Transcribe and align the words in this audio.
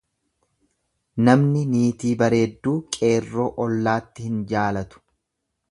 Namni 1.27 1.61
niitii 1.73 2.15
bareedduu 2.23 2.75
qeerroo 2.97 3.47
ollaatti 3.67 4.31
hin 4.31 4.43
jaalatu. 4.55 5.07